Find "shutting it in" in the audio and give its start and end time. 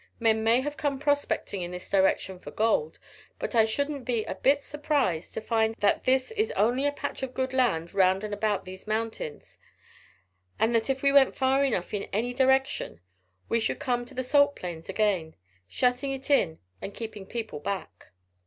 15.67-16.57